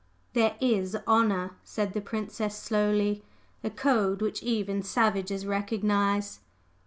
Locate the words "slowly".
2.57-3.23